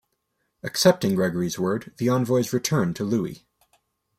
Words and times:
Accepting 0.63 1.13
Gregory's 1.13 1.59
word, 1.59 1.93
the 1.97 2.09
envoys 2.09 2.53
returned 2.53 2.95
to 2.95 3.03
Louis. 3.03 3.45